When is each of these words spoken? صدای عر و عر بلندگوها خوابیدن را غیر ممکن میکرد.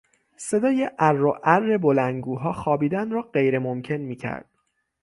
صدای 0.37 0.89
عر 0.99 1.25
و 1.25 1.37
عر 1.43 1.77
بلندگوها 1.77 2.53
خوابیدن 2.53 3.09
را 3.11 3.21
غیر 3.21 3.59
ممکن 3.59 3.95
میکرد. 3.97 4.49